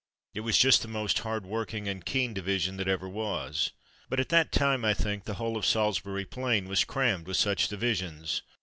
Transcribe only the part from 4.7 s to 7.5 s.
I think the whole of SaHsbury Plain was crammed with